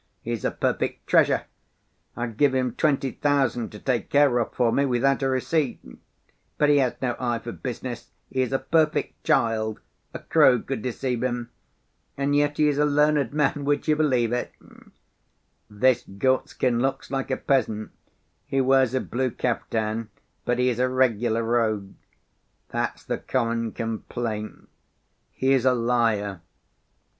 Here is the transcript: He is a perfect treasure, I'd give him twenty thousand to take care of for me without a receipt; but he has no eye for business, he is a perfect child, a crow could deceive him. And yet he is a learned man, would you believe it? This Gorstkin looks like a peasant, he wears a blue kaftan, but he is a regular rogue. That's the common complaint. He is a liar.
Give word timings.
He 0.23 0.31
is 0.31 0.43
a 0.43 0.49
perfect 0.49 1.05
treasure, 1.05 1.43
I'd 2.17 2.35
give 2.35 2.55
him 2.55 2.73
twenty 2.73 3.11
thousand 3.11 3.71
to 3.73 3.77
take 3.77 4.09
care 4.09 4.39
of 4.39 4.51
for 4.51 4.71
me 4.71 4.83
without 4.83 5.21
a 5.21 5.29
receipt; 5.29 5.79
but 6.57 6.69
he 6.69 6.77
has 6.79 6.95
no 7.03 7.15
eye 7.19 7.37
for 7.37 7.51
business, 7.51 8.09
he 8.27 8.41
is 8.41 8.51
a 8.51 8.57
perfect 8.57 9.23
child, 9.23 9.79
a 10.11 10.17
crow 10.17 10.59
could 10.59 10.81
deceive 10.81 11.21
him. 11.21 11.51
And 12.17 12.35
yet 12.35 12.57
he 12.57 12.67
is 12.67 12.79
a 12.79 12.85
learned 12.85 13.31
man, 13.31 13.63
would 13.63 13.87
you 13.87 13.95
believe 13.95 14.33
it? 14.33 14.51
This 15.69 16.01
Gorstkin 16.03 16.81
looks 16.81 17.11
like 17.11 17.29
a 17.29 17.37
peasant, 17.37 17.91
he 18.47 18.59
wears 18.59 18.95
a 18.95 19.01
blue 19.01 19.29
kaftan, 19.29 20.09
but 20.45 20.57
he 20.57 20.69
is 20.69 20.79
a 20.79 20.89
regular 20.89 21.43
rogue. 21.43 21.93
That's 22.69 23.03
the 23.03 23.19
common 23.19 23.71
complaint. 23.71 24.67
He 25.29 25.51
is 25.53 25.63
a 25.63 25.75
liar. 25.75 26.41